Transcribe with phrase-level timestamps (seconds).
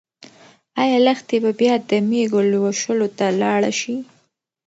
[0.81, 3.95] ايا لښتې به بیا د مېږو لوشلو ته لاړه شي؟